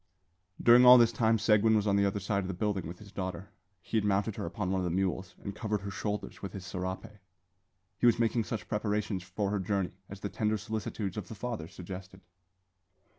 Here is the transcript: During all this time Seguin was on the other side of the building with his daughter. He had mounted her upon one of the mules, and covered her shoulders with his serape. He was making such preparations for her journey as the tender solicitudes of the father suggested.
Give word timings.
During 0.59 0.83
all 0.83 0.97
this 0.97 1.11
time 1.11 1.37
Seguin 1.37 1.75
was 1.75 1.85
on 1.85 1.95
the 1.95 2.07
other 2.07 2.19
side 2.19 2.41
of 2.43 2.47
the 2.47 2.55
building 2.55 2.87
with 2.87 2.97
his 2.97 3.11
daughter. 3.11 3.51
He 3.83 3.97
had 3.97 4.03
mounted 4.03 4.35
her 4.35 4.47
upon 4.47 4.71
one 4.71 4.81
of 4.81 4.83
the 4.83 4.89
mules, 4.89 5.35
and 5.43 5.55
covered 5.55 5.81
her 5.81 5.91
shoulders 5.91 6.41
with 6.41 6.53
his 6.53 6.65
serape. 6.65 7.05
He 7.99 8.07
was 8.07 8.17
making 8.17 8.45
such 8.45 8.67
preparations 8.67 9.21
for 9.21 9.51
her 9.51 9.59
journey 9.59 9.91
as 10.09 10.21
the 10.21 10.29
tender 10.29 10.57
solicitudes 10.57 11.17
of 11.17 11.27
the 11.27 11.35
father 11.35 11.67
suggested. 11.67 12.21